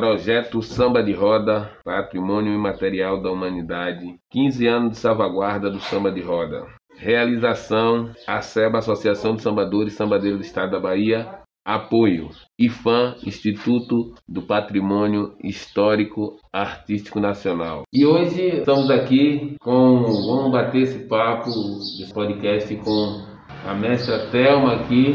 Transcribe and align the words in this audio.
Projeto 0.00 0.62
Samba 0.62 1.02
de 1.02 1.12
Roda, 1.12 1.72
Patrimônio 1.84 2.54
Imaterial 2.54 3.20
da 3.20 3.30
Humanidade, 3.30 4.14
15 4.30 4.66
anos 4.66 4.90
de 4.92 4.96
salvaguarda 4.96 5.70
do 5.70 5.78
samba 5.78 6.10
de 6.10 6.22
roda. 6.22 6.66
Realização: 6.96 8.10
ASEBA, 8.26 8.78
Associação 8.78 9.36
de 9.36 9.42
Sambadores 9.42 9.92
e 9.92 9.96
Sambadeiros 9.96 10.38
do 10.38 10.42
Estado 10.46 10.70
da 10.70 10.80
Bahia. 10.80 11.28
Apoio: 11.62 12.30
IFAM, 12.58 13.14
Instituto 13.26 14.14
do 14.26 14.40
Patrimônio 14.40 15.34
Histórico 15.44 16.38
Artístico 16.50 17.20
Nacional. 17.20 17.82
E 17.92 18.06
hoje 18.06 18.60
estamos 18.60 18.90
aqui 18.90 19.56
com. 19.60 20.04
Vamos 20.04 20.50
bater 20.50 20.80
esse 20.80 21.06
papo, 21.06 21.50
esse 21.50 22.10
podcast 22.14 22.74
com 22.76 23.22
a 23.68 23.74
mestra 23.74 24.30
Thelma 24.30 24.76
aqui, 24.76 25.14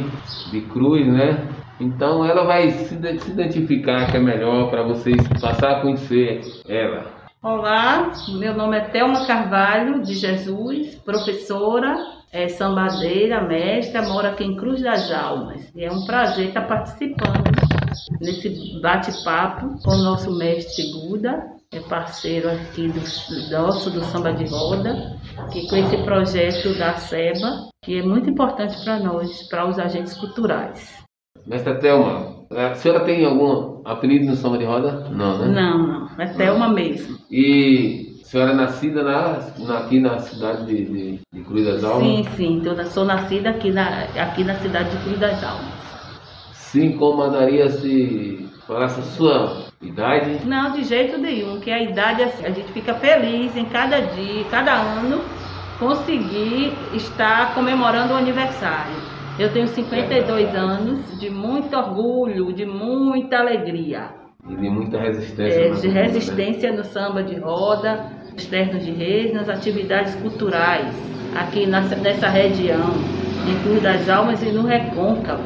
de 0.52 0.62
Cruz, 0.62 1.08
né? 1.08 1.55
Então 1.80 2.26
ela 2.26 2.46
vai 2.46 2.72
se 2.72 2.94
identificar 2.94 4.10
que 4.10 4.18
é 4.18 4.20
melhor 4.20 4.70
para 4.70 4.84
vocês 4.84 5.18
passar 5.42 5.72
a 5.72 5.82
conhecer 5.82 6.42
ela. 6.68 7.14
Olá, 7.44 8.12
meu 8.40 8.56
nome 8.56 8.78
é 8.78 8.82
Thelma 8.82 9.28
Carvalho 9.28 10.02
de 10.02 10.16
Jesus, 10.16 10.96
professora, 10.96 11.96
é, 12.32 12.48
sambadeira, 12.48 13.42
mestra, 13.42 14.02
moro 14.02 14.28
aqui 14.28 14.44
em 14.44 14.56
Cruz 14.56 14.82
das 14.82 15.12
Almas. 15.12 15.72
E 15.76 15.84
é 15.84 15.92
um 15.92 16.06
prazer 16.06 16.48
estar 16.48 16.64
participando 16.64 17.44
nesse 18.20 18.80
bate-papo 18.82 19.80
com 19.84 19.92
o 19.92 20.04
nosso 20.04 20.36
mestre 20.36 20.92
Buda, 20.92 21.44
é 21.72 21.80
parceiro 21.82 22.50
aqui 22.50 22.88
do 22.88 23.02
nosso 23.52 23.92
do 23.92 24.04
Samba 24.06 24.34
de 24.34 24.46
Roda, 24.46 25.18
que 25.52 25.68
com 25.68 25.76
esse 25.76 25.98
projeto 25.98 26.78
da 26.80 26.96
SEBA, 26.96 27.70
que 27.84 28.00
é 28.00 28.02
muito 28.02 28.30
importante 28.30 28.82
para 28.84 29.00
nós, 29.00 29.44
para 29.50 29.68
os 29.68 29.78
agentes 29.78 30.18
culturais. 30.18 31.05
Mestre 31.46 31.76
Thelma, 31.76 32.36
a 32.50 32.74
senhora 32.74 33.06
tem 33.06 33.24
algum 33.24 33.82
apelido 33.86 34.26
no 34.26 34.36
samba 34.36 34.58
de 34.58 34.66
roda? 34.66 35.08
Não, 35.12 35.38
né? 35.40 35.48
Não, 35.48 35.78
não. 35.78 36.10
É 36.18 36.26
Thelma 36.28 36.70
mesmo. 36.70 37.18
E 37.30 38.20
a 38.24 38.26
senhora 38.26 38.52
é 38.52 38.56
nascida 38.56 39.04
na, 39.04 39.40
na, 39.60 39.78
aqui 39.80 40.00
na 40.00 40.18
cidade 40.20 40.66
de, 40.66 40.86
de, 40.86 41.20
de, 41.32 41.42
Cruz 41.44 41.66
das 41.66 41.84
Almas? 41.84 42.08
Sim, 42.08 42.26
sim. 42.36 42.62
Toda, 42.64 42.86
sou 42.86 43.06
nascida 43.06 43.52
aqui 43.52 43.72
na, 43.72 44.06
aqui 44.20 44.44
na 44.44 44.56
cidade 44.56 44.90
de 44.90 45.04
Cruz 45.04 45.20
das 45.20 45.44
Almas. 45.44 45.74
Sim, 46.54 46.94
comandaria 46.94 47.70
se 47.70 48.50
falasse 48.66 49.00
a 49.00 49.04
sua 49.04 49.66
idade? 49.82 50.40
Não, 50.46 50.72
de 50.72 50.84
jeito 50.84 51.18
nenhum. 51.20 51.60
Que 51.60 51.72
a 51.72 51.84
idade, 51.84 52.24
a 52.24 52.50
gente 52.50 52.72
fica 52.74 52.96
feliz 52.96 53.56
em 53.56 53.66
cada 53.66 54.00
dia, 54.00 54.44
cada 54.50 54.74
ano, 54.74 55.22
conseguir 55.80 56.74
estar 56.94 57.54
comemorando 57.54 58.14
o 58.14 58.18
aniversário. 58.18 59.15
Eu 59.38 59.52
tenho 59.52 59.68
52 59.68 60.56
anos 60.56 61.20
de 61.20 61.30
muito 61.30 61.76
orgulho, 61.76 62.54
de 62.54 62.66
muita 62.66 63.40
alegria. 63.40 64.10
E 64.50 64.56
de 64.56 64.70
muita 64.70 64.98
resistência. 64.98 65.60
É, 65.60 65.70
de 65.72 65.88
resistência 65.90 66.72
no 66.72 66.86
samba 66.86 67.22
de 67.22 67.36
roda, 67.36 68.12
externos 68.38 68.86
de 68.86 68.92
reis, 68.92 69.34
nas 69.34 69.50
atividades 69.50 70.16
culturais, 70.16 70.96
aqui 71.36 71.66
nessa, 71.66 71.98
nessa 71.98 72.30
região, 72.30 72.92
em 73.50 73.62
Cruz 73.64 73.82
das 73.82 74.10
Almas 74.10 74.42
e 74.42 74.52
no 74.52 74.66
Recôncavo. 74.66 75.44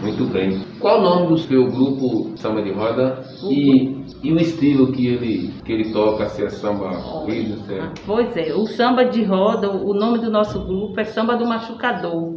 Muito 0.00 0.24
bem. 0.32 0.64
Qual 0.80 0.98
o 0.98 1.02
nome 1.02 1.26
do 1.28 1.38
seu 1.38 1.66
grupo 1.66 2.32
samba 2.36 2.62
de 2.62 2.72
roda? 2.72 3.22
E 3.50 4.02
e 4.22 4.32
o 4.32 4.36
estilo 4.36 4.92
que 4.92 5.08
ele, 5.08 5.52
que 5.64 5.72
ele 5.72 5.92
toca, 5.92 6.28
se 6.28 6.44
é 6.44 6.48
samba 6.48 6.90
ritmo, 7.26 7.56
se 7.64 7.74
é... 7.74 7.90
Pois 8.06 8.36
é, 8.36 8.54
o 8.54 8.66
samba 8.66 9.04
de 9.04 9.24
roda, 9.24 9.68
o 9.68 9.92
nome 9.92 10.18
do 10.18 10.30
nosso 10.30 10.64
grupo 10.64 11.00
é 11.00 11.04
Samba 11.04 11.36
do 11.36 11.44
Machucador. 11.44 12.31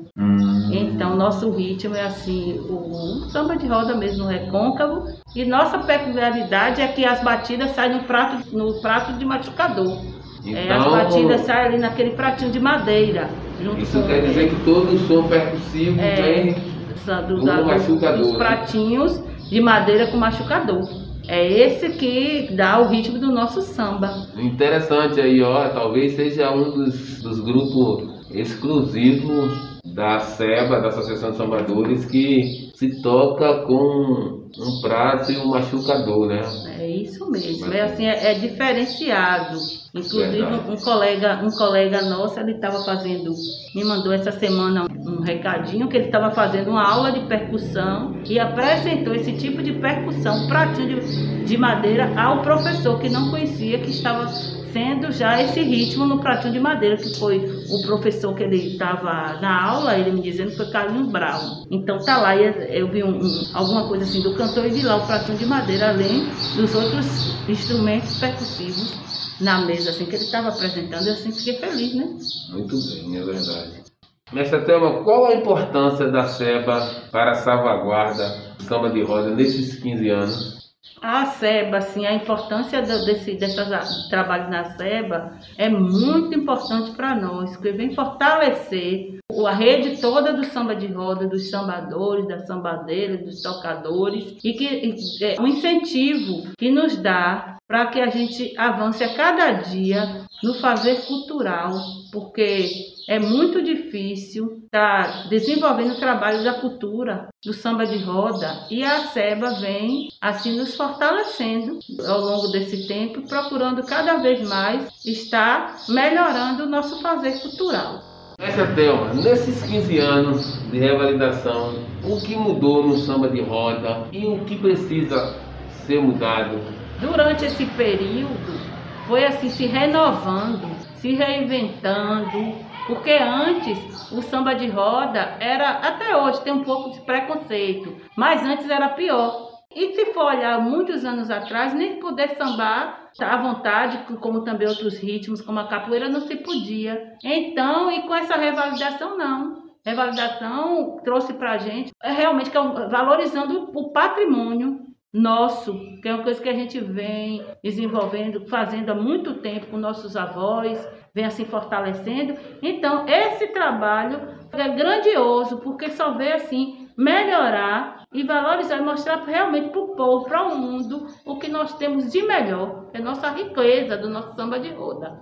Então, 0.81 1.15
nosso 1.15 1.49
ritmo 1.51 1.95
é 1.95 2.03
assim, 2.03 2.59
o, 2.69 3.29
samba 3.29 3.55
de 3.55 3.67
roda 3.67 3.95
mesmo, 3.95 4.25
recôncavo. 4.25 5.05
E 5.35 5.45
nossa 5.45 5.79
peculiaridade 5.79 6.81
é 6.81 6.88
que 6.88 7.05
as 7.05 7.23
batidas 7.23 7.72
saem 7.72 7.97
no 7.97 8.03
prato, 8.03 8.55
no 8.55 8.81
prato 8.81 9.13
de 9.13 9.25
machucador. 9.25 9.97
Então, 10.44 10.57
é, 10.57 10.72
as 10.72 10.85
então, 10.85 10.91
batidas 10.91 11.41
saem 11.41 11.66
ali 11.67 11.77
naquele 11.77 12.11
pratinho 12.11 12.51
de 12.51 12.59
madeira. 12.59 13.29
isso 13.77 14.01
quer 14.05 14.22
dizer 14.22 14.50
que 14.50 14.63
todo 14.63 14.94
o 14.94 15.00
som 15.00 15.27
percussivo 15.27 16.00
é, 16.00 16.16
vem 16.16 16.53
do, 16.53 17.39
do, 17.39 17.45
da, 17.45 17.61
machucador. 17.63 18.17
Dos 18.17 18.35
pratinhos 18.35 19.23
de 19.50 19.61
madeira 19.61 20.07
com 20.07 20.17
machucador. 20.17 20.81
É 21.27 21.47
esse 21.47 21.89
que 21.89 22.55
dá 22.55 22.79
o 22.79 22.88
ritmo 22.88 23.17
do 23.17 23.31
nosso 23.31 23.61
samba. 23.61 24.27
Interessante 24.38 25.19
aí, 25.19 25.41
ó, 25.41 25.69
talvez 25.69 26.16
seja 26.16 26.51
um 26.51 26.71
dos, 26.71 27.23
dos 27.23 27.39
grupos 27.39 28.29
exclusivos 28.31 29.75
da 29.94 30.19
SEBA, 30.19 30.81
da 30.81 30.88
Associação 30.88 31.31
de 31.31 31.38
Sambadores, 31.38 32.06
que 32.06 32.72
se 32.73 33.01
toca 33.01 33.66
com 33.66 34.46
um 34.57 34.81
prato 34.81 35.31
e 35.31 35.38
um 35.38 35.50
machucador, 35.50 36.28
né? 36.28 36.41
É 36.79 36.88
isso 36.88 37.29
mesmo, 37.29 37.72
é 37.72 37.81
assim, 37.81 38.06
é, 38.06 38.31
é 38.31 38.34
diferenciado. 38.40 39.57
Inclusive 39.94 40.44
um 40.69 40.75
colega, 40.75 41.41
um 41.41 41.50
colega 41.51 42.01
nosso, 42.01 42.38
ele 42.40 42.53
estava 42.53 42.84
fazendo, 42.84 43.31
me 43.74 43.84
mandou 43.84 44.12
essa 44.12 44.31
semana 44.31 44.88
um 45.06 45.22
recadinho 45.22 45.88
que 45.88 45.95
ele 45.95 46.07
estava 46.07 46.31
fazendo 46.31 46.69
uma 46.69 46.85
aula 46.85 47.13
de 47.13 47.22
percussão 47.28 48.13
e 48.28 48.38
apresentou 48.38 49.16
esse 49.16 49.31
tipo 49.34 49.63
de 49.63 49.74
percussão, 49.74 50.47
pratinho 50.47 51.00
de, 51.00 51.45
de 51.45 51.57
madeira, 51.57 52.12
ao 52.19 52.41
professor 52.41 53.00
que 53.00 53.07
não 53.07 53.31
conhecia, 53.31 53.79
que 53.79 53.91
estava 53.91 54.28
sendo 54.75 55.09
já 55.09 55.41
esse 55.41 55.62
ritmo 55.62 56.06
no 56.06 56.19
pratinho 56.19 56.52
de 56.52 56.59
madeira, 56.59 56.97
que 56.97 57.18
foi 57.18 57.38
o 57.38 57.81
professor 57.88 58.36
que 58.36 58.44
ele 58.44 58.74
estava 58.74 59.40
na 59.40 59.63
aula, 59.63 59.97
ele 59.97 60.12
me 60.12 60.22
dizendo 60.22 60.52
que 60.52 60.58
foi 60.58 60.69
Carlinhos 60.69 61.09
Brown. 61.09 61.63
Então 61.72 61.97
tá 62.00 62.18
lá, 62.18 62.36
eu 62.36 62.91
vi 62.91 63.02
um, 63.02 63.18
um, 63.22 63.44
alguma 63.53 63.88
coisa 63.88 64.03
assim 64.03 64.22
do 64.22 64.36
cantor 64.36 64.66
e 64.66 64.72
vi 64.72 64.81
lá 64.81 64.97
o 64.97 65.08
pratinho 65.08 65.38
de 65.38 65.46
madeira, 65.46 65.91
além 65.91 66.25
dos 66.58 66.75
outros 66.75 67.38
instrumentos 67.47 68.19
percussivos 68.19 69.40
na 69.40 69.66
mesa, 69.66 69.91
assim, 69.91 70.06
que 70.06 70.16
ele 70.16 70.24
estava 70.25 70.50
apresentando, 70.50 71.07
eu 71.07 71.13
assim 71.13 71.31
fiquei 71.31 71.53
feliz, 71.53 71.96
né? 71.96 72.18
Muito 72.52 72.75
bem, 72.75 73.18
é 73.18 73.24
verdade. 73.24 73.86
Mestre 74.34 74.66
Thelma, 74.66 75.03
qual 75.03 75.28
a 75.28 75.36
importância 75.36 76.12
da 76.12 76.28
SEBA 76.28 77.07
para 77.13 77.31
a 77.31 77.36
salvaguarda 77.36 78.56
do 78.57 78.63
samba 78.63 78.90
de 78.90 79.02
roda 79.03 79.30
nesses 79.30 79.78
15 79.81 80.09
anos? 80.09 80.64
A 81.01 81.25
SEBA, 81.25 81.78
assim, 81.78 82.06
a 82.06 82.13
importância 82.13 82.81
desse 82.81 83.33
desse 83.35 84.09
trabalho 84.09 84.50
na 84.50 84.75
SEBA 84.75 85.38
é 85.57 85.69
muito 85.69 86.38
importante 86.38 86.91
para 86.91 87.16
nós, 87.16 87.51
porque 87.51 87.72
vem 87.72 87.94
fortalecer 87.94 89.19
a 89.45 89.51
rede 89.51 90.00
toda 90.00 90.33
do 90.33 90.45
samba 90.45 90.75
de 90.75 90.88
roda, 90.88 91.28
dos 91.28 91.50
sambadores, 91.50 92.28
das 92.28 92.47
sambadeiras, 92.47 93.22
dos 93.25 93.41
tocadores, 93.41 94.38
e 94.44 94.53
que 94.53 95.23
é 95.23 95.41
um 95.41 95.47
incentivo 95.47 96.53
que 96.57 96.72
nos 96.72 96.95
dá 96.97 97.54
para 97.67 97.87
que 97.87 97.99
a 97.99 98.09
gente 98.09 98.53
avance 98.57 99.03
a 99.03 99.15
cada 99.15 99.51
dia 99.53 100.25
no 100.43 100.53
fazer 100.55 101.05
cultural, 101.05 101.73
porque 102.11 102.69
é 103.07 103.19
muito 103.19 103.63
difícil 103.63 104.61
estar 104.65 105.23
tá 105.23 105.29
desenvolvendo 105.29 105.93
o 105.93 105.99
trabalho 105.99 106.43
da 106.43 106.53
cultura, 106.53 107.27
do 107.43 107.53
samba 107.53 107.85
de 107.85 108.03
roda, 108.03 108.67
e 108.69 108.83
a 108.83 109.05
SEBA 109.07 109.59
vem 109.59 110.09
assim 110.21 110.57
nos 110.57 110.75
fortalecendo 110.75 111.79
ao 112.07 112.19
longo 112.19 112.47
desse 112.49 112.87
tempo, 112.87 113.27
procurando 113.27 113.83
cada 113.83 114.17
vez 114.17 114.47
mais 114.47 114.87
estar 115.05 115.75
melhorando 115.89 116.63
o 116.63 116.69
nosso 116.69 117.01
fazer 117.01 117.39
cultural. 117.41 118.01
Essa 118.37 118.67
Thelma, 118.75 119.13
nesses 119.13 119.63
15 119.63 119.97
anos 119.97 120.69
de 120.69 120.77
revalidação, 120.77 121.75
o 122.03 122.19
que 122.21 122.35
mudou 122.35 122.85
no 122.85 122.97
samba 122.97 123.29
de 123.29 123.41
roda 123.41 124.07
e 124.11 124.25
o 124.25 124.43
que 124.43 124.57
precisa 124.57 125.39
ser 125.69 126.01
mudado? 126.01 126.84
Durante 127.00 127.45
esse 127.45 127.66
período, 127.66 128.59
foi 129.07 129.25
assim 129.25 129.50
se 129.50 129.66
renovando, 129.66 130.65
se 130.95 131.13
reinventando, 131.13 132.56
porque 132.88 133.12
antes 133.12 134.12
o 134.12 134.21
samba 134.21 134.56
de 134.56 134.68
roda 134.68 135.36
era, 135.39 135.71
até 135.71 136.15
hoje 136.15 136.42
tem 136.42 136.53
um 136.53 136.63
pouco 136.63 136.92
de 136.92 137.01
preconceito, 137.01 137.95
mas 138.15 138.44
antes 138.44 138.69
era 138.69 138.89
pior. 138.89 139.45
E 139.75 139.94
se 139.94 140.13
for 140.13 140.25
olhar 140.25 140.62
muitos 140.62 141.03
anos 141.03 141.30
atrás, 141.30 141.74
nem 141.74 142.00
poder 142.00 142.38
sambar 142.38 143.09
à 143.19 143.38
vontade, 143.38 144.00
como 144.21 144.45
também 144.45 144.68
outros 144.68 144.97
ritmos, 144.97 145.42
como 145.42 145.59
a 145.59 145.68
capoeira, 145.68 146.07
não 146.07 146.21
se 146.21 146.38
podia. 146.38 147.13
Então, 147.21 147.92
e 147.92 148.03
com 148.03 148.15
essa 148.15 148.36
revalidação, 148.36 149.18
não. 149.18 149.65
Revalidação 149.86 151.01
trouxe 151.03 151.33
para 151.33 151.51
a 151.51 151.57
gente, 151.57 151.92
é 152.01 152.12
realmente 152.12 152.50
é 152.50 152.88
valorizando 152.89 153.69
o 153.75 153.92
patrimônio 153.92 154.86
nosso, 155.15 155.73
que 156.01 156.09
é 156.09 156.13
uma 156.13 156.23
coisa 156.23 156.41
que 156.41 156.50
a 156.50 156.53
gente 156.53 156.77
vem 156.77 157.41
desenvolvendo, 157.63 158.45
fazendo 158.47 158.89
há 158.89 158.95
muito 158.95 159.35
tempo 159.35 159.67
com 159.67 159.77
nossos 159.77 160.17
avós, 160.17 160.85
vem 161.13 161.23
assim 161.23 161.45
fortalecendo. 161.45 162.35
Então, 162.62 163.07
esse 163.07 163.47
trabalho 163.47 164.19
é 164.51 164.69
grandioso, 164.75 165.59
porque 165.59 165.89
só 165.89 166.17
vê 166.17 166.33
assim 166.33 166.89
melhorar 166.97 168.03
e 168.13 168.23
valorizar 168.23 168.77
e 168.77 168.81
mostrar 168.81 169.23
realmente 169.23 169.69
para 169.69 169.79
o 169.79 169.95
povo, 169.95 170.25
para 170.25 170.50
o 170.50 170.57
mundo, 170.57 171.07
o 171.25 171.38
que 171.38 171.50
nós 171.50 171.77
temos 171.77 172.11
de 172.11 172.21
melhor, 172.21 172.88
é 172.94 173.00
nossa 173.00 173.29
riqueza 173.31 173.97
do 173.97 174.09
nosso 174.09 174.35
samba 174.35 174.59
de 174.59 174.73
roda. 174.73 175.21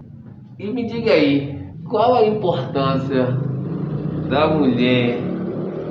E 0.57 0.72
me 0.72 0.88
diga 0.88 1.12
aí, 1.12 1.72
qual 1.88 2.16
a 2.16 2.25
importância 2.25 3.25
da 4.28 4.48
mulher 4.48 5.19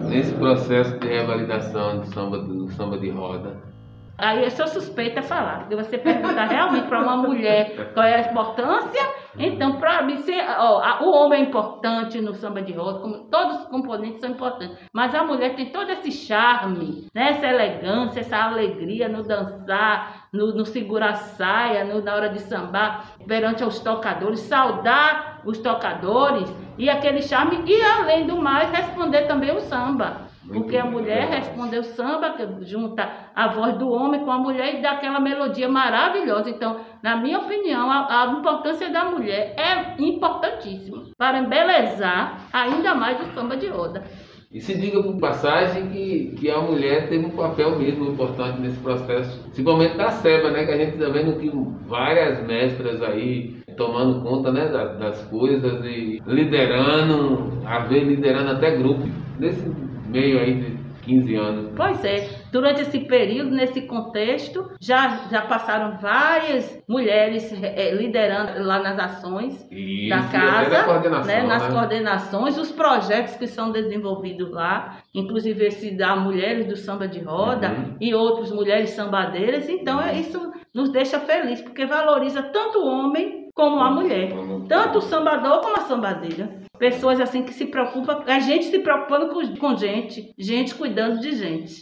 nesse 0.08 0.34
processo 0.34 0.98
de 0.98 1.06
revalidação 1.06 2.00
do 2.00 2.06
samba, 2.06 2.38
do 2.38 2.68
samba 2.72 2.98
de 2.98 3.10
roda? 3.10 3.71
Aí 4.22 4.44
eu 4.44 4.52
sou 4.52 4.68
suspeita 4.68 5.18
a 5.18 5.22
falar, 5.24 5.58
porque 5.58 5.74
você 5.74 5.98
perguntar 5.98 6.44
realmente 6.44 6.86
para 6.86 7.02
uma 7.02 7.16
mulher 7.16 7.90
qual 7.92 8.06
é 8.06 8.14
a 8.14 8.30
importância, 8.30 9.02
então 9.36 9.80
para 9.80 10.00
mim, 10.02 10.18
se, 10.18 10.32
ó, 10.58 11.02
o 11.02 11.10
homem 11.10 11.40
é 11.40 11.42
importante 11.42 12.20
no 12.20 12.32
samba 12.32 12.62
de 12.62 12.72
roda, 12.72 13.00
como 13.00 13.24
todos 13.24 13.62
os 13.62 13.66
componentes 13.66 14.20
são 14.20 14.30
importantes, 14.30 14.78
mas 14.92 15.12
a 15.12 15.24
mulher 15.24 15.56
tem 15.56 15.70
todo 15.70 15.90
esse 15.90 16.12
charme, 16.12 17.08
né? 17.12 17.30
essa 17.30 17.48
elegância, 17.48 18.20
essa 18.20 18.36
alegria 18.36 19.08
no 19.08 19.24
dançar, 19.24 20.28
no, 20.32 20.54
no 20.54 20.64
segurar 20.64 21.16
saia, 21.16 21.84
no, 21.84 22.00
na 22.00 22.14
hora 22.14 22.28
de 22.28 22.38
sambar, 22.42 23.16
perante 23.26 23.64
os 23.64 23.80
tocadores, 23.80 24.38
saudar 24.38 25.40
os 25.44 25.58
tocadores 25.58 26.48
e 26.78 26.88
aquele 26.88 27.22
charme, 27.22 27.64
e 27.66 27.82
além 27.82 28.24
do 28.24 28.36
mais, 28.36 28.70
responder 28.70 29.22
também 29.22 29.50
o 29.50 29.60
samba. 29.62 30.30
Porque 30.52 30.76
a 30.76 30.84
mulher 30.84 31.28
respondeu 31.28 31.82
samba, 31.82 32.30
que 32.30 32.64
junta 32.64 33.08
a 33.34 33.48
voz 33.48 33.76
do 33.76 33.90
homem 33.90 34.24
com 34.24 34.30
a 34.30 34.38
mulher 34.38 34.78
e 34.78 34.82
dá 34.82 34.92
aquela 34.92 35.20
melodia 35.20 35.68
maravilhosa. 35.68 36.50
Então, 36.50 36.80
na 37.02 37.16
minha 37.16 37.38
opinião, 37.38 37.90
a, 37.90 38.22
a 38.22 38.26
importância 38.38 38.90
da 38.90 39.04
mulher 39.04 39.54
é 39.56 40.02
importantíssima 40.02 41.02
para 41.16 41.38
embelezar 41.38 42.40
ainda 42.52 42.94
mais 42.94 43.20
o 43.20 43.32
samba 43.34 43.56
de 43.56 43.68
roda. 43.68 44.02
E 44.52 44.60
se 44.60 44.76
diga 44.76 45.02
por 45.02 45.18
passagem 45.18 45.88
que, 45.88 46.34
que 46.36 46.50
a 46.50 46.60
mulher 46.60 47.08
teve 47.08 47.24
um 47.24 47.30
papel 47.30 47.78
mesmo 47.78 48.10
importante 48.10 48.60
nesse 48.60 48.78
processo, 48.80 49.42
principalmente 49.44 49.96
da 49.96 50.10
SEBA, 50.10 50.50
né? 50.50 50.66
Que 50.66 50.72
a 50.72 50.76
gente 50.76 50.92
está 50.92 51.08
vendo 51.08 51.38
que 51.38 51.50
várias 51.88 52.46
mestras 52.46 53.02
aí 53.02 53.62
tomando 53.78 54.20
conta 54.20 54.52
né, 54.52 54.68
das, 54.68 54.98
das 54.98 55.24
coisas 55.28 55.82
e 55.86 56.20
liderando, 56.26 57.62
às 57.64 57.88
vezes 57.88 58.08
liderando 58.08 58.50
até 58.50 58.76
grupos. 58.76 59.08
Nesse 59.38 59.64
meio 60.12 60.38
aí 60.38 60.54
de 60.60 60.82
15 61.02 61.34
anos. 61.34 61.72
Pois 61.76 62.04
é, 62.04 62.28
durante 62.52 62.82
esse 62.82 63.00
período, 63.00 63.50
nesse 63.50 63.82
contexto, 63.82 64.70
já, 64.80 65.22
já 65.30 65.42
passaram 65.42 65.98
várias 65.98 66.80
mulheres 66.88 67.52
é, 67.60 67.92
liderando 67.92 68.62
lá 68.62 68.78
nas 68.78 68.98
ações 68.98 69.66
Isso, 69.68 70.08
da 70.10 70.22
casa, 70.28 71.24
né, 71.24 71.42
nas 71.42 71.62
né? 71.64 71.70
coordenações, 71.72 72.56
os 72.56 72.70
projetos 72.70 73.34
que 73.34 73.48
são 73.48 73.72
desenvolvidos 73.72 74.48
lá, 74.52 74.98
inclusive 75.12 75.64
esse 75.66 75.96
da 75.96 76.14
Mulheres 76.14 76.66
do 76.66 76.76
Samba 76.76 77.08
de 77.08 77.18
Roda 77.20 77.70
Uhum. 77.70 77.96
e 78.00 78.14
outros 78.14 78.52
mulheres 78.52 78.90
sambadeiras. 78.90 79.68
Então, 79.68 80.00
é, 80.00 80.14
isso 80.20 80.52
nos 80.72 80.90
deixa 80.90 81.18
feliz, 81.18 81.60
porque 81.60 81.84
valoriza 81.84 82.42
tanto 82.44 82.78
o 82.78 82.86
homem 82.86 83.48
como 83.54 83.80
a 83.80 83.90
mulher, 83.90 84.32
tanto 84.68 84.98
o 84.98 85.02
sambador 85.02 85.60
como 85.60 85.76
a 85.76 85.80
sambadeira. 85.80 86.61
Pessoas 86.82 87.20
assim 87.20 87.44
que 87.44 87.54
se 87.54 87.66
preocupam, 87.66 88.24
a 88.26 88.40
gente 88.40 88.64
se 88.64 88.80
preocupando 88.80 89.28
com, 89.28 89.54
com 89.54 89.76
gente, 89.76 90.34
gente 90.36 90.74
cuidando 90.74 91.20
de 91.20 91.30
gente. 91.30 91.76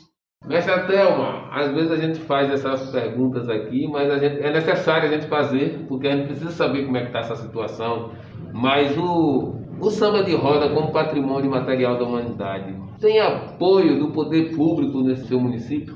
Mestre 0.46 0.86
Thelma, 0.88 1.48
às 1.50 1.72
vezes 1.72 1.90
a 1.90 1.96
gente 1.96 2.18
faz 2.18 2.50
essas 2.50 2.90
perguntas 2.90 3.48
aqui, 3.48 3.88
mas 3.88 4.10
a 4.10 4.18
gente, 4.18 4.42
é 4.42 4.52
necessário 4.52 5.08
a 5.08 5.10
gente 5.10 5.26
fazer, 5.26 5.86
porque 5.88 6.06
a 6.06 6.14
gente 6.14 6.26
precisa 6.26 6.50
saber 6.50 6.84
como 6.84 6.98
é 6.98 7.00
que 7.00 7.06
está 7.06 7.20
essa 7.20 7.36
situação. 7.36 8.10
Mas 8.52 8.94
o, 8.98 9.54
o 9.80 9.88
samba 9.88 10.22
de 10.22 10.36
roda 10.36 10.68
como 10.68 10.92
patrimônio 10.92 11.50
material 11.50 11.96
da 11.96 12.04
humanidade 12.04 12.76
tem 13.00 13.20
apoio 13.20 13.98
do 14.00 14.12
poder 14.12 14.54
público 14.54 15.00
nesse 15.00 15.28
seu 15.28 15.40
município? 15.40 15.94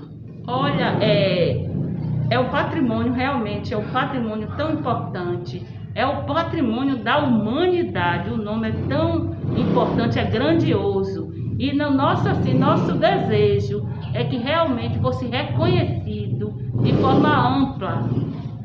Olha, 0.49 0.97
é, 1.03 1.62
é 2.31 2.39
o 2.39 2.49
patrimônio 2.49 3.12
realmente, 3.12 3.75
é 3.75 3.77
um 3.77 3.93
patrimônio 3.93 4.49
tão 4.56 4.73
importante, 4.73 5.62
é 5.94 6.06
o 6.06 6.25
patrimônio 6.25 6.96
da 6.96 7.19
humanidade. 7.19 8.31
O 8.31 8.37
nome 8.37 8.69
é 8.69 8.73
tão 8.88 9.37
importante, 9.56 10.19
é 10.19 10.25
grandioso. 10.25 11.32
E 11.58 11.73
no 11.73 11.91
nosso, 11.91 12.29
assim, 12.29 12.58
nosso 12.58 12.94
desejo 12.94 13.87
é 14.12 14.25
que 14.25 14.37
realmente 14.37 14.99
fosse 14.99 15.26
reconhecido 15.26 16.52
de 16.82 16.93
forma 16.94 17.29
ampla, 17.29 18.08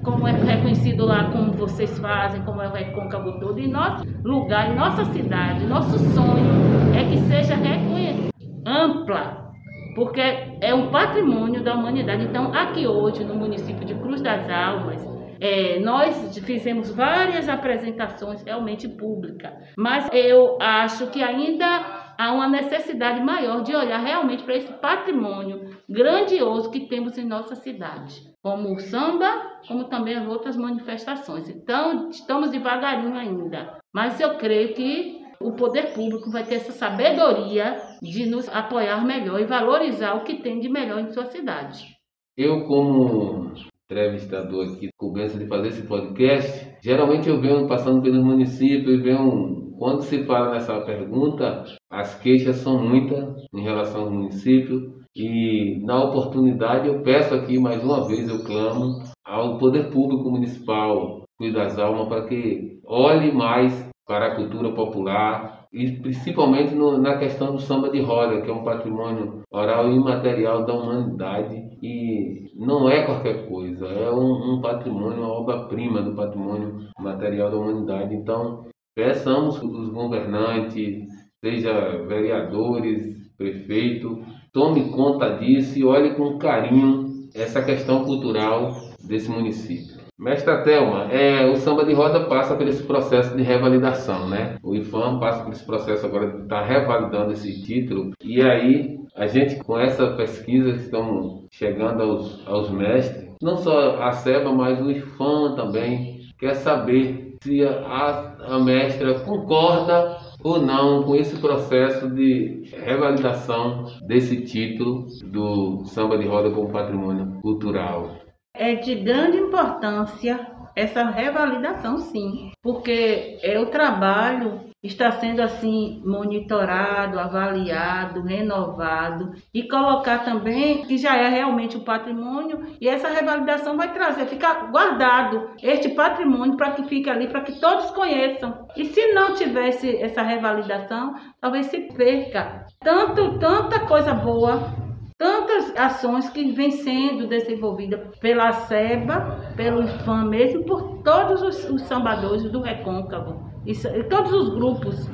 como 0.04 0.28
é 0.28 0.32
reconhecido 0.32 1.06
lá, 1.06 1.26
como 1.26 1.52
vocês 1.52 2.00
fazem, 2.00 2.42
como 2.42 2.62
é 2.62 2.68
o 2.68 2.74
Recôncavo 2.74 3.40
todo, 3.40 3.60
em 3.60 3.68
nosso 3.68 4.04
lugar, 4.24 4.72
em 4.72 4.76
nossa 4.76 5.06
cidade. 5.06 5.66
Nosso 5.68 6.00
sonho 6.00 6.96
é 6.96 7.04
que 7.04 7.18
seja 7.28 7.56
reconhecido 7.56 8.30
ampla, 8.66 9.52
porque 9.96 10.22
é 10.62 10.74
um 10.74 10.88
patrimônio 10.88 11.64
da 11.64 11.76
humanidade. 11.76 12.24
Então, 12.24 12.52
aqui 12.54 12.88
hoje, 12.88 13.24
no 13.24 13.36
município 13.36 13.86
de 13.86 13.94
Cruz 13.96 14.22
das 14.22 14.50
Almas, 14.50 15.09
é, 15.40 15.80
nós 15.80 16.38
fizemos 16.40 16.92
várias 16.92 17.48
apresentações 17.48 18.44
realmente 18.44 18.88
públicas, 18.88 19.54
mas 19.78 20.10
eu 20.12 20.58
acho 20.62 21.08
que 21.08 21.24
ainda 21.24 22.14
há 22.18 22.34
uma 22.34 22.50
necessidade 22.50 23.22
maior 23.24 23.64
de 23.64 23.74
olhar 23.74 24.00
realmente 24.00 24.44
para 24.44 24.58
esse 24.58 24.74
patrimônio 24.74 25.70
grandioso 25.88 26.70
que 26.70 26.88
temos 26.88 27.18
em 27.18 27.26
nossa 27.26 27.56
cidade, 27.56 28.22
como 28.44 28.74
o 28.74 28.80
samba, 28.80 29.60
como 29.68 29.86
também 29.86 30.16
as 30.16 30.28
outras 30.28 30.58
manifestações. 30.58 31.48
Então, 31.48 32.10
estamos 32.10 32.52
devagarinho 32.52 33.16
ainda, 33.16 33.80
mas 33.94 34.20
eu 34.20 34.38
creio 34.38 34.74
que 34.74 35.20
o 35.42 35.54
poder 35.54 35.94
público 35.94 36.30
vai 36.30 36.44
ter 36.44 36.56
essa 36.56 36.74
sabedoria 36.74 37.78
de 38.02 38.26
nos 38.26 38.50
apoiar 38.50 39.06
melhor 39.06 39.40
e 39.40 39.46
valorizar 39.46 40.16
o 40.16 40.24
que 40.26 40.42
tem 40.42 40.60
de 40.60 40.68
melhor 40.68 41.00
em 41.00 41.14
sua 41.14 41.26
cidade. 41.28 41.96
Eu, 42.38 42.66
como 42.68 43.54
entrevistador 43.90 44.68
aqui, 44.68 44.90
com 44.96 45.12
de 45.12 45.48
fazer 45.48 45.70
esse 45.70 45.88
podcast, 45.88 46.78
geralmente 46.82 47.28
eu 47.28 47.42
venho 47.42 47.68
passando 47.68 48.04
pelos 48.04 48.24
municípios 48.24 49.00
e 49.00 49.02
venho, 49.02 49.74
quando 49.80 50.04
se 50.04 50.24
fala 50.26 50.52
nessa 50.52 50.80
pergunta, 50.82 51.66
as 51.90 52.14
queixas 52.22 52.58
são 52.58 52.78
muitas 52.88 53.48
em 53.54 53.64
relação 53.64 54.04
ao 54.04 54.12
município. 54.12 55.00
E 55.16 55.84
na 55.84 56.04
oportunidade 56.04 56.88
eu 56.88 57.02
peço 57.02 57.34
aqui 57.34 57.60
mais 57.60 57.84
uma 57.84 58.08
vez, 58.08 58.30
eu 58.30 58.44
clamo 58.44 59.02
ao 59.26 59.58
poder 59.58 59.90
público 59.90 60.30
municipal, 60.30 61.24
Cuida 61.38 61.64
das 61.64 61.80
Almas, 61.80 62.08
para 62.08 62.28
que 62.28 62.80
olhe 62.86 63.32
mais 63.32 63.90
para 64.06 64.28
a 64.28 64.36
cultura 64.36 64.72
popular 64.74 65.59
e 65.72 65.92
principalmente 66.00 66.74
no, 66.74 66.98
na 66.98 67.18
questão 67.18 67.54
do 67.54 67.60
samba 67.60 67.90
de 67.90 68.02
roda, 68.02 68.42
que 68.42 68.50
é 68.50 68.54
um 68.54 68.64
patrimônio 68.64 69.44
oral 69.52 69.90
e 69.90 69.96
imaterial 69.96 70.66
da 70.66 70.74
humanidade 70.74 71.56
e 71.82 72.50
não 72.56 72.90
é 72.90 73.06
qualquer 73.06 73.48
coisa, 73.48 73.86
é 73.86 74.12
um, 74.12 74.56
um 74.56 74.62
patrimônio, 74.62 75.20
uma 75.20 75.32
obra-prima 75.32 76.02
do 76.02 76.16
patrimônio 76.16 76.88
material 77.00 77.52
da 77.52 77.58
humanidade. 77.58 78.16
Então, 78.16 78.66
peçamos 78.96 79.62
os 79.62 79.90
governantes, 79.90 81.06
seja 81.40 82.04
vereadores, 82.08 83.16
prefeito, 83.38 84.20
tome 84.52 84.92
conta 84.92 85.38
disso 85.38 85.78
e 85.78 85.86
olhe 85.86 86.16
com 86.16 86.38
carinho 86.38 87.08
essa 87.34 87.64
questão 87.64 88.04
cultural 88.04 88.72
desse 89.08 89.30
município. 89.30 89.99
Mestra 90.20 90.64
Thelma, 90.64 91.06
é, 91.14 91.50
o 91.50 91.56
samba 91.56 91.86
de 91.86 91.94
roda 91.94 92.26
passa 92.26 92.54
por 92.54 92.68
esse 92.68 92.84
processo 92.84 93.38
de 93.38 93.42
revalidação, 93.42 94.28
né? 94.28 94.58
O 94.62 94.76
IFAM 94.76 95.18
passa 95.18 95.46
por 95.46 95.54
esse 95.54 95.66
processo 95.66 96.06
agora 96.06 96.30
de 96.30 96.42
estar 96.42 96.62
revalidando 96.66 97.32
esse 97.32 97.64
título. 97.64 98.12
E 98.22 98.42
aí, 98.42 98.98
a 99.16 99.28
gente, 99.28 99.64
com 99.64 99.80
essa 99.80 100.18
pesquisa 100.18 100.72
estão 100.72 101.46
chegando 101.50 102.04
aos, 102.04 102.46
aos 102.46 102.70
mestres, 102.70 103.34
não 103.42 103.56
só 103.56 104.02
a 104.02 104.12
SEBA, 104.12 104.52
mas 104.52 104.82
o 104.82 104.92
IFAM 104.92 105.56
também, 105.56 106.20
quer 106.38 106.56
saber 106.56 107.38
se 107.42 107.64
a, 107.66 108.36
a 108.42 108.60
mestra 108.60 109.22
concorda 109.22 110.18
ou 110.44 110.62
não 110.62 111.04
com 111.04 111.16
esse 111.16 111.40
processo 111.40 112.10
de 112.14 112.64
revalidação 112.74 113.86
desse 114.06 114.44
título 114.44 115.06
do 115.32 115.86
samba 115.86 116.18
de 116.18 116.28
roda 116.28 116.52
como 116.52 116.74
patrimônio 116.74 117.40
cultural. 117.42 118.20
É 118.60 118.76
de 118.76 118.94
grande 118.94 119.38
importância 119.38 120.38
essa 120.76 121.06
revalidação, 121.06 121.98
sim, 121.98 122.52
porque 122.62 123.40
é 123.42 123.58
o 123.58 123.68
trabalho 123.68 124.68
está 124.84 125.12
sendo 125.12 125.42
assim 125.42 126.02
monitorado, 126.06 127.18
avaliado, 127.18 128.22
renovado 128.22 129.32
e 129.54 129.66
colocar 129.66 130.26
também 130.26 130.84
que 130.84 130.98
já 130.98 131.16
é 131.16 131.30
realmente 131.30 131.78
o 131.78 131.86
patrimônio 131.86 132.76
e 132.82 132.90
essa 132.90 133.08
revalidação 133.08 133.78
vai 133.78 133.94
trazer, 133.94 134.26
ficar 134.26 134.70
guardado 134.70 135.52
este 135.64 135.88
patrimônio 135.90 136.58
para 136.58 136.72
que 136.72 136.84
fique 136.84 137.10
ali, 137.10 137.30
para 137.30 137.42
que 137.42 137.62
todos 137.62 137.92
conheçam. 137.92 138.68
E 138.76 138.86
se 138.88 139.14
não 139.14 139.36
tivesse 139.36 139.96
essa 140.02 140.22
revalidação, 140.22 141.16
talvez 141.40 141.68
se 141.68 141.80
perca 141.94 142.66
tanto 142.82 143.40
tanta 143.40 143.86
coisa 143.86 144.14
boa 144.14 144.89
tantas 145.20 145.76
ações 145.76 146.30
que 146.30 146.54
vêm 146.54 146.72
sendo 146.72 147.28
desenvolvidas 147.28 148.00
pela 148.20 148.54
SEBA, 148.54 149.54
pelo 149.58 149.84
IFAM 149.84 150.30
mesmo, 150.30 150.64
por 150.64 151.04
todos 151.04 151.42
os, 151.42 151.70
os 151.70 151.82
sambadores 151.82 152.50
do 152.50 152.62
Recôncavo, 152.62 153.52
e, 153.66 153.74
e 153.74 154.04
todos 154.06 154.32
os 154.32 154.56
grupos 154.56 155.10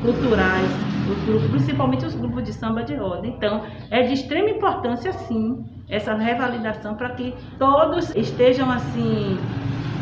culturais, 0.00 0.70
os 1.10 1.24
grupos, 1.24 1.50
principalmente 1.50 2.06
os 2.06 2.14
grupos 2.14 2.44
de 2.44 2.52
samba 2.52 2.84
de 2.84 2.94
roda. 2.94 3.26
Então, 3.26 3.64
é 3.90 4.04
de 4.04 4.14
extrema 4.14 4.48
importância, 4.48 5.12
sim, 5.12 5.64
essa 5.88 6.14
revalidação 6.14 6.94
para 6.94 7.10
que 7.10 7.34
todos 7.58 8.14
estejam 8.14 8.70
assim 8.70 9.36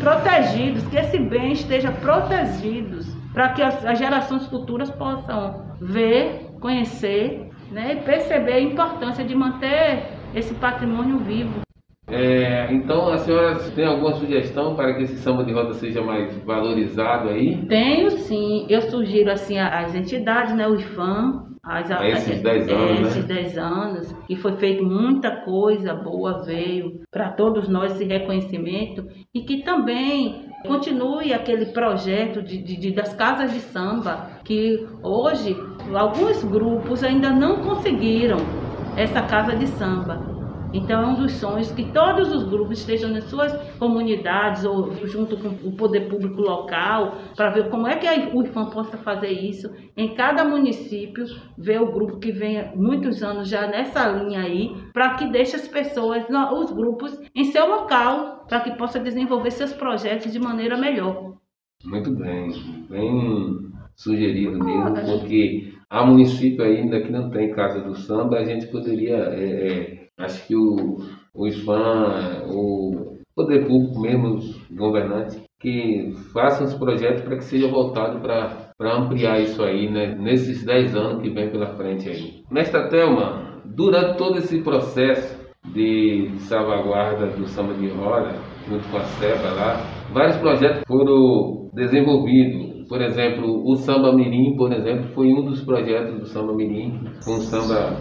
protegidos, 0.01 0.87
que 0.89 0.99
esse 0.99 1.19
bem 1.19 1.53
esteja 1.53 1.91
protegidos, 1.93 3.07
para 3.33 3.49
que 3.55 3.63
as, 3.63 3.87
as 3.87 3.99
gerações 3.99 4.47
futuras 4.49 4.91
possam 4.91 5.65
ver, 5.81 6.51
conhecer 6.61 7.47
né, 7.71 7.95
e 7.95 8.05
perceber 8.05 8.53
a 8.53 8.61
importância 8.61 9.25
de 9.25 9.35
manter 9.35 10.05
esse 10.35 10.55
patrimônio 10.55 11.19
vivo. 11.19 11.61
É, 12.09 12.73
então, 12.73 13.09
a 13.09 13.19
senhora 13.19 13.59
tem 13.75 13.85
alguma 13.85 14.15
sugestão 14.15 14.77
para 14.77 14.95
que 14.95 15.03
esse 15.03 15.17
samba 15.17 15.45
de 15.45 15.53
roda 15.53 15.73
seja 15.73 16.01
mais 16.01 16.37
valorizado 16.45 17.31
aí? 17.31 17.67
Tenho 17.67 18.11
sim. 18.11 18.65
Eu 18.69 18.83
sugiro 18.83 19.31
assim 19.31 19.59
as 19.59 19.93
entidades, 19.95 20.55
né, 20.55 20.69
o 20.69 20.77
IFAM, 20.77 21.47
as, 21.67 21.91
esses 21.91 22.41
10 22.43 22.69
anos, 22.69 23.01
né? 23.01 23.09
Esses 23.09 23.25
10 23.25 23.59
anos, 23.59 24.13
que 24.29 24.37
foi 24.37 24.53
feito 24.53 24.85
muita 24.85 25.43
coisa 25.45 25.95
boa, 25.95 26.45
veio 26.45 27.01
para 27.11 27.33
todos 27.33 27.69
nós 27.69 27.93
esse 27.93 28.05
reconhecimento 28.05 29.05
e 29.35 29.41
que 29.41 29.65
também 29.65 30.46
continue 30.67 31.33
aquele 31.33 31.67
projeto 31.73 32.43
de, 32.43 32.59
de, 32.63 32.77
de, 32.77 32.93
das 32.95 33.15
casas 33.15 33.53
de 33.53 33.61
samba, 33.61 34.41
que 34.45 34.99
hoje 35.03 35.57
alguns 35.95 36.43
grupos 36.45 37.03
ainda 37.03 37.31
não 37.31 37.63
conseguiram 37.63 38.59
essa 38.95 39.23
casa 39.23 39.57
de 39.57 39.67
samba. 39.69 40.36
Então 40.73 41.03
é 41.03 41.07
um 41.07 41.15
dos 41.15 41.33
sonhos 41.33 41.71
que 41.71 41.85
todos 41.93 42.33
os 42.33 42.45
grupos 42.45 42.81
estejam 42.81 43.11
nas 43.11 43.25
suas 43.25 43.53
comunidades 43.79 44.65
ou 44.65 44.93
junto 45.07 45.37
com 45.37 45.49
o 45.67 45.77
poder 45.77 46.09
público 46.09 46.41
local 46.41 47.19
para 47.37 47.51
ver 47.51 47.71
como 47.71 47.87
é 47.87 47.97
que 47.97 48.07
o 48.35 48.43
IFAM 48.43 48.71
possa 48.71 48.97
fazer 48.97 49.31
isso 49.31 49.71
em 49.97 50.15
cada 50.15 50.45
município, 50.45 51.25
ver 51.57 51.81
o 51.81 51.93
grupo 51.93 52.19
que 52.19 52.33
vem 52.33 52.73
muitos 52.77 53.23
anos 53.23 53.49
já 53.49 53.67
nessa 53.67 54.07
linha 54.09 54.41
aí, 54.41 54.75
para 54.93 55.15
que 55.15 55.31
deixe 55.31 55.57
as 55.57 55.69
pessoas, 55.69 56.25
os 56.53 56.73
grupos 56.73 57.19
em 57.35 57.45
seu 57.45 57.67
local, 57.69 58.45
para 58.49 58.61
que 58.61 58.77
possa 58.77 58.99
desenvolver 58.99 59.51
seus 59.51 59.73
projetos 59.73 60.33
de 60.33 60.39
maneira 60.39 60.77
melhor. 60.77 61.37
Muito 61.85 62.11
bem, 62.11 62.51
bem 62.89 63.67
sugerido 63.95 64.63
mesmo, 64.63 64.95
porque 64.95 65.73
há 65.89 66.05
município 66.05 66.65
ainda 66.65 67.01
que 67.01 67.11
não 67.11 67.31
tem 67.31 67.53
casa 67.53 67.81
do 67.81 67.95
samba, 67.95 68.39
a 68.39 68.45
gente 68.45 68.67
poderia 68.67 69.17
é, 69.17 69.45
é, 69.45 70.06
Acho 70.19 70.47
que 70.47 70.57
o, 70.57 70.97
o 71.35 71.47
IFAM, 71.47 72.45
o 72.49 73.17
poder 73.35 73.67
público 73.67 74.01
mesmo, 74.01 74.37
os 74.37 74.67
governantes, 74.71 75.43
que 75.61 76.13
façam 76.33 76.67
os 76.67 76.75
projetos 76.75 77.23
para 77.23 77.37
que 77.37 77.45
seja 77.45 77.69
voltado 77.69 78.21
para 78.21 78.97
ampliar 78.97 79.41
isso 79.41 79.63
aí, 79.63 79.91
né, 79.91 80.15
nesses 80.15 80.65
10 80.65 80.97
anos 80.97 81.23
que 81.23 81.31
vem 81.31 81.51
pela 81.51 81.77
frente 81.77 82.09
aí. 82.09 82.43
Nesta 82.51 82.89
Thelma, 82.89 83.61
durante 83.65 84.17
todo 84.17 84.39
esse 84.39 84.63
processo 84.63 85.37
de 85.75 86.31
salvaguarda 86.39 87.27
do 87.27 87.47
samba 87.47 87.75
de 87.75 87.89
roda, 87.89 88.35
junto 88.69 88.89
com 88.89 88.97
a 88.97 89.03
SEBA 89.03 89.51
lá, 89.53 89.77
vários 90.13 90.37
projetos 90.39 90.83
foram 90.87 91.69
desenvolvidos. 91.75 92.89
Por 92.89 93.03
exemplo, 93.03 93.63
o 93.65 93.75
Samba 93.75 94.15
Mirim, 94.15 94.57
por 94.57 94.73
exemplo, 94.73 95.09
foi 95.13 95.27
um 95.27 95.45
dos 95.45 95.65
projetos 95.65 96.21
do 96.21 96.27
Samba 96.27 96.55
Mirim, 96.55 97.01
com 97.25 97.33
um 97.33 97.41
samba 97.41 97.97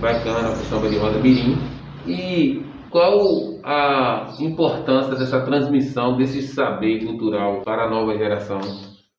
bacana 0.00 0.50
para 0.50 0.60
o 0.60 0.64
samba 0.64 0.88
de 0.88 0.98
roda 0.98 1.18
mirim. 1.18 1.56
E 2.06 2.62
qual 2.90 3.20
a 3.64 4.34
importância 4.40 5.14
dessa 5.14 5.40
transmissão 5.44 6.16
desse 6.16 6.42
saber 6.42 7.04
cultural 7.04 7.62
para 7.62 7.84
a 7.84 7.90
nova 7.90 8.16
geração? 8.16 8.60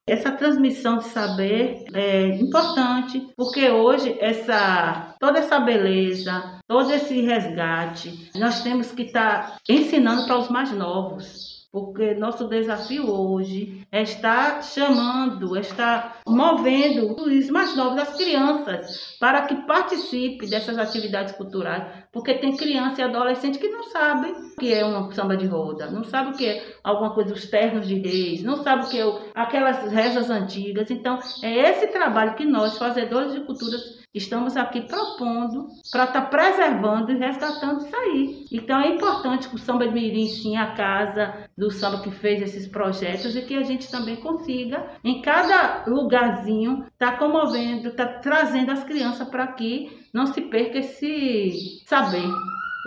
Essa 0.05 0.31
transmissão 0.31 0.97
de 0.97 1.05
saber 1.05 1.85
é 1.93 2.27
importante, 2.35 3.25
porque 3.37 3.69
hoje 3.69 4.17
essa 4.19 5.15
toda 5.17 5.39
essa 5.39 5.59
beleza, 5.59 6.59
todo 6.67 6.91
esse 6.91 7.21
resgate, 7.21 8.29
nós 8.35 8.61
temos 8.61 8.91
que 8.91 9.03
estar 9.03 9.51
tá 9.51 9.57
ensinando 9.69 10.25
para 10.25 10.37
os 10.37 10.49
mais 10.49 10.73
novos 10.73 11.62
porque 11.73 12.13
nosso 12.13 12.47
desafio 12.47 13.09
hoje 13.09 13.81
é 13.91 14.03
estar 14.03 14.61
chamando, 14.63 15.57
é 15.57 15.61
estar 15.61 16.19
movendo 16.27 17.19
os 17.19 17.49
mais 17.49 17.75
novos, 17.75 17.99
as 17.99 18.15
crianças, 18.15 19.17
para 19.19 19.47
que 19.47 19.55
participem 19.65 20.47
dessas 20.47 20.77
atividades 20.77 21.33
culturais, 21.35 22.02
porque 22.13 22.35
tem 22.35 22.55
criança 22.55 23.01
e 23.01 23.03
adolescente 23.03 23.57
que 23.57 23.67
não 23.67 23.83
sabem 23.85 24.31
o 24.31 24.55
que 24.55 24.71
é 24.71 24.85
uma 24.85 25.11
samba 25.11 25.35
de 25.35 25.47
roda, 25.47 25.89
não 25.89 26.03
sabe 26.03 26.29
o 26.29 26.37
que 26.37 26.45
é 26.45 26.63
alguma 26.83 27.13
coisa, 27.15 27.33
os 27.33 27.49
ternos 27.49 27.87
de 27.87 27.95
reis, 27.95 28.43
não 28.43 28.63
sabe 28.63 28.85
o 28.85 28.89
que 28.89 29.01
é 29.01 29.31
aquelas 29.33 29.91
rezas 29.91 30.29
antigas. 30.29 30.91
Então, 30.91 31.19
é 31.41 31.71
esse 31.71 31.87
trabalho 31.87 32.35
que 32.35 32.45
nós, 32.45 32.77
fazedores 32.77 33.33
de 33.33 33.41
culturas, 33.41 34.03
Estamos 34.13 34.55
aqui 34.55 34.81
propondo 34.81 35.69
para 35.91 36.03
estar 36.03 36.21
tá 36.21 36.27
preservando 36.27 37.11
e 37.11 37.17
resgatando 37.17 37.83
isso 37.83 37.95
aí. 37.95 38.45
Então 38.51 38.79
é 38.79 38.89
importante 38.89 39.49
que 39.49 39.55
o 39.55 39.57
Samba 39.57 39.87
de 39.87 39.93
Mirim 39.95 40.27
sim 40.27 40.55
a 40.55 40.75
casa 40.75 41.49
do 41.57 41.71
samba 41.71 42.03
que 42.03 42.11
fez 42.11 42.39
esses 42.39 42.67
projetos 42.67 43.35
e 43.35 43.41
que 43.41 43.55
a 43.55 43.63
gente 43.63 43.89
também 43.89 44.17
consiga, 44.17 44.85
em 45.03 45.19
cada 45.19 45.85
lugarzinho, 45.87 46.85
estar 46.93 47.13
tá 47.13 47.17
comovendo, 47.17 47.87
estar 47.87 48.05
tá 48.05 48.19
trazendo 48.19 48.71
as 48.71 48.83
crianças 48.83 49.27
para 49.27 49.47
que 49.47 50.02
não 50.13 50.27
se 50.27 50.41
perca 50.41 50.77
esse 50.77 51.81
saber, 51.85 52.29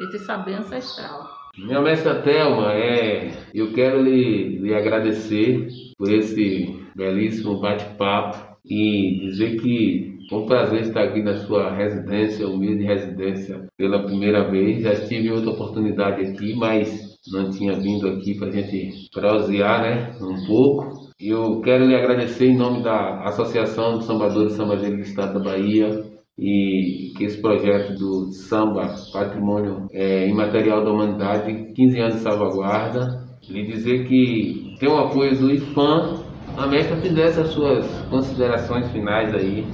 esse 0.05 0.25
saber 0.25 0.55
ancestral. 0.55 1.29
Minha 1.59 1.81
mestra 1.81 2.23
Thelma, 2.23 2.73
é, 2.73 3.33
eu 3.55 3.73
quero 3.73 4.03
lhe, 4.03 4.59
lhe 4.59 4.75
agradecer 4.75 5.69
por 5.99 6.13
esse 6.13 6.87
belíssimo 6.95 7.61
bate-papo 7.61 8.57
e 8.65 9.21
dizer 9.23 9.61
que 9.61 10.17
foi 10.29 10.41
um 10.41 10.47
prazer 10.47 10.83
estar 10.83 11.05
aqui 11.05 11.23
na 11.23 11.37
sua 11.37 11.75
residência, 11.75 12.49
humilde 12.49 12.85
residência, 12.85 13.67
pela 13.77 14.05
primeira 14.05 14.51
vez. 14.51 14.83
Já 14.83 14.95
tive 15.07 15.31
outra 15.31 15.51
oportunidade 15.51 16.21
aqui, 16.21 16.55
mas 16.55 17.17
não 17.33 17.51
tinha 17.51 17.75
vindo 17.75 18.09
aqui 18.09 18.37
para 18.37 18.49
a 18.49 18.51
gente 18.51 19.09
prosear 19.13 19.83
né, 19.83 20.15
um 20.21 20.47
pouco. 20.47 21.07
Eu 21.19 21.61
quero 21.63 21.87
lhe 21.87 21.95
agradecer 21.95 22.49
em 22.49 22.57
nome 22.57 22.83
da 22.83 23.23
Associação 23.23 23.99
de 23.99 24.05
Sambadores 24.05 24.53
Sambadeiros 24.53 24.99
do 24.99 25.05
Estado 25.05 25.39
da 25.39 25.51
Bahia 25.51 26.16
e 26.39 27.13
que 27.17 27.25
esse 27.25 27.41
projeto 27.41 27.95
do 27.95 28.33
Samba 28.33 28.95
Patrimônio 29.13 29.89
é, 29.93 30.29
Imaterial 30.29 30.85
da 30.85 30.91
Humanidade, 30.91 31.73
15 31.75 32.01
anos 32.01 32.15
de 32.17 32.21
salvaguarda, 32.21 33.25
lhe 33.49 33.67
dizer 33.67 34.07
que 34.07 34.77
tem 34.79 34.89
o 34.89 34.99
apoio 34.99 35.37
do 35.39 35.51
IFAM. 35.51 36.25
A 36.57 36.67
mestra 36.67 36.97
fizesse 36.97 37.41
as 37.41 37.49
suas 37.49 37.87
considerações 38.09 38.91
finais 38.91 39.35
aí 39.35 39.67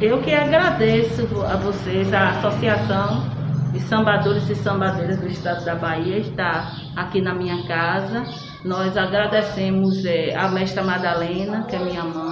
eu 0.00 0.22
que 0.22 0.32
agradeço 0.32 1.28
a 1.44 1.56
vocês, 1.56 2.10
a 2.14 2.30
Associação 2.30 3.22
de 3.70 3.80
Sambadores 3.80 4.48
e 4.48 4.54
Sambadeiras 4.54 5.20
do 5.20 5.26
Estado 5.26 5.62
da 5.62 5.74
Bahia 5.74 6.16
está 6.16 6.72
aqui 6.96 7.20
na 7.20 7.34
minha 7.34 7.66
casa. 7.68 8.24
Nós 8.64 8.96
agradecemos 8.96 10.02
é, 10.06 10.34
a 10.34 10.48
mestra 10.48 10.82
Madalena, 10.82 11.66
que 11.66 11.76
é 11.76 11.84
minha 11.84 12.02
mãe, 12.02 12.29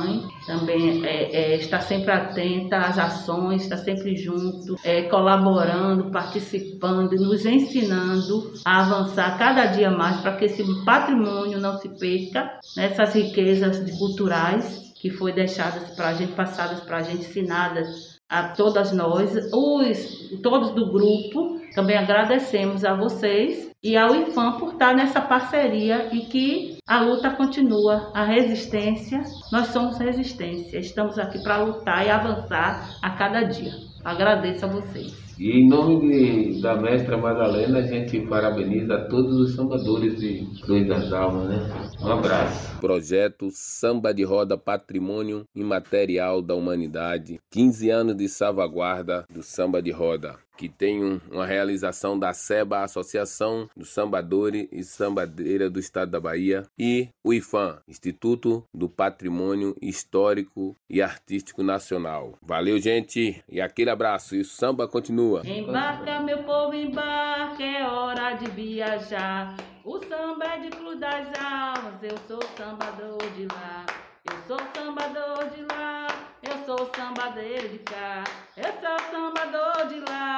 também 0.48 1.04
é, 1.04 1.36
é, 1.36 1.56
está 1.56 1.78
sempre 1.78 2.10
atenta 2.10 2.78
às 2.78 2.98
ações, 2.98 3.62
está 3.62 3.76
sempre 3.76 4.16
junto, 4.16 4.76
é, 4.82 5.02
colaborando, 5.02 6.10
participando, 6.10 7.12
nos 7.12 7.44
ensinando 7.44 8.54
a 8.64 8.80
avançar 8.80 9.38
cada 9.38 9.66
dia 9.66 9.90
mais 9.90 10.22
para 10.22 10.36
que 10.36 10.46
esse 10.46 10.64
patrimônio 10.86 11.60
não 11.60 11.76
se 11.76 11.90
perca, 11.98 12.58
nessas 12.74 13.14
riquezas 13.14 13.78
culturais 13.98 14.88
que 15.00 15.10
foi 15.10 15.32
deixadas 15.32 15.90
para 15.94 16.08
a 16.08 16.14
gente, 16.14 16.32
passadas 16.32 16.80
para 16.80 16.96
a 16.96 17.02
gente, 17.02 17.28
ensinadas 17.28 18.18
a 18.28 18.48
todas 18.48 18.92
nós, 18.92 19.34
os 19.52 20.40
todos 20.42 20.70
do 20.74 20.90
grupo. 20.90 21.58
Também 21.74 21.96
agradecemos 21.96 22.84
a 22.84 22.94
vocês 22.94 23.70
e 23.82 23.96
ao 23.96 24.14
IFAM 24.14 24.58
por 24.58 24.72
estar 24.72 24.94
nessa 24.94 25.20
parceria 25.20 26.08
e 26.12 26.20
que 26.22 26.77
a 26.88 27.02
luta 27.02 27.30
continua, 27.36 28.10
a 28.14 28.24
resistência. 28.24 29.20
Nós 29.52 29.66
somos 29.68 29.98
resistência, 29.98 30.78
estamos 30.78 31.18
aqui 31.18 31.38
para 31.42 31.62
lutar 31.62 32.06
e 32.06 32.08
avançar 32.08 32.96
a 33.02 33.10
cada 33.10 33.42
dia. 33.42 33.72
Agradeço 34.02 34.64
a 34.64 34.68
vocês. 34.68 35.28
E 35.38 35.60
em 35.60 35.68
nome 35.68 36.00
de, 36.00 36.62
da 36.62 36.74
mestra 36.74 37.18
Madalena, 37.18 37.80
a 37.80 37.82
gente 37.82 38.18
parabeniza 38.26 39.06
todos 39.10 39.38
os 39.38 39.54
sambadores 39.54 40.18
de 40.18 40.46
Cruz 40.62 40.88
das 40.88 41.12
Almas, 41.12 41.48
né? 41.48 41.90
Um 42.00 42.10
abraço. 42.10 42.80
Projeto 42.80 43.48
Samba 43.52 44.14
de 44.14 44.24
Roda 44.24 44.56
Patrimônio 44.56 45.44
Imaterial 45.54 46.40
da 46.40 46.54
Humanidade. 46.54 47.38
15 47.50 47.90
anos 47.90 48.16
de 48.16 48.28
salvaguarda 48.28 49.26
do 49.30 49.42
samba 49.42 49.82
de 49.82 49.90
roda 49.90 50.36
que 50.58 50.68
tem 50.68 51.20
uma 51.30 51.46
realização 51.46 52.18
da 52.18 52.34
SEBA, 52.34 52.82
Associação 52.82 53.70
dos 53.76 53.90
Sambadores 53.90 54.66
e 54.72 54.82
Sambadeira 54.82 55.70
do 55.70 55.78
Estado 55.78 56.10
da 56.10 56.20
Bahia, 56.20 56.66
e 56.76 57.08
o 57.24 57.32
IFAM, 57.32 57.78
Instituto 57.86 58.64
do 58.74 58.88
Patrimônio 58.88 59.76
Histórico 59.80 60.76
e 60.90 61.00
Artístico 61.00 61.62
Nacional. 61.62 62.36
Valeu, 62.42 62.76
gente, 62.80 63.40
e 63.48 63.60
aquele 63.60 63.90
abraço, 63.90 64.34
e 64.34 64.40
o 64.40 64.44
samba 64.44 64.88
continua. 64.88 65.46
Embarca, 65.46 66.18
meu 66.20 66.42
povo, 66.42 66.74
embarca, 66.74 67.62
é 67.62 67.86
hora 67.86 68.32
de 68.32 68.50
viajar. 68.50 69.56
O 69.84 70.00
samba 70.00 70.44
é 70.44 70.58
de 70.58 70.70
Cruz 70.70 70.98
das 70.98 71.28
Almas, 71.38 72.02
eu 72.02 72.18
sou 72.26 72.42
sambador 72.56 73.18
de 73.36 73.46
lá. 73.46 73.86
Eu 74.28 74.36
sou 74.46 74.58
sambador 74.74 75.48
de 75.54 75.62
lá, 75.62 76.08
eu 76.42 76.64
sou 76.66 76.90
sambadeiro 76.94 77.68
de 77.68 77.78
cá. 77.78 78.24
Eu 78.56 78.64
sou 78.64 78.98
sambador 79.10 79.86
de 79.88 80.00
lá, 80.00 80.37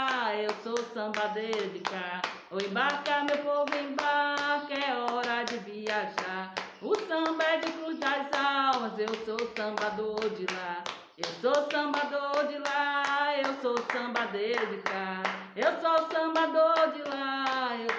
eu 0.91 0.95
sou 0.95 0.95
sambadeiro 0.95 1.69
de 1.71 1.81
cá. 1.81 2.23
O 2.51 2.59
embarca, 2.59 3.25
meu 3.25 3.39
povo, 3.39 3.71
embarca, 3.79 4.75
é 4.75 4.95
hora 4.95 5.45
de 5.45 5.59
viajar. 5.59 6.55
O 6.83 6.95
samba 6.95 7.45
é 7.45 7.59
de 7.59 7.73
cruz 7.73 7.99
das 7.99 8.27
almas, 8.33 8.99
eu 8.99 9.15
sou 9.25 9.39
sambador 9.57 10.31
de 10.31 10.47
lá. 10.55 10.83
Eu 11.17 11.29
sou 11.41 11.55
sambador 11.71 12.47
de 12.49 12.59
lá, 12.59 13.35
eu 13.39 13.55
sou 13.61 13.77
sambadeiro 13.93 14.67
de 14.67 14.79
cá. 14.83 15.23
Eu 15.57 15.81
sou 15.81 16.09
sambador 16.11 16.93
de 16.93 17.03
lá, 17.11 17.77
eu 17.77 17.91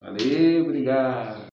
Valeu, 0.00 0.64
obrigado. 0.64 1.40